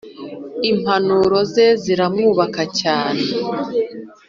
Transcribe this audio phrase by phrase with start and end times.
[0.69, 3.23] Impanuro ze ziratwubaka cyane